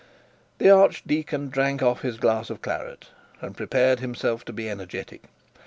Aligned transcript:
The 0.57 0.67
archdeacon 0.71 1.49
drank 1.49 1.83
off 1.83 2.01
his 2.01 2.17
glass 2.17 2.49
of 2.49 2.63
claret, 2.63 3.09
and 3.39 3.55
prepared 3.55 3.99
himself 3.99 4.43
to 4.45 4.51
be 4.51 4.67
energetic. 4.67 5.25